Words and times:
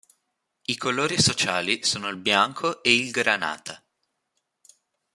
I 0.65 0.77
colori 0.77 1.21
sociali 1.21 1.83
sono 1.83 2.07
il 2.07 2.17
bianco 2.17 2.81
e 2.81 2.91
il 2.95 3.11
granata. 3.11 3.83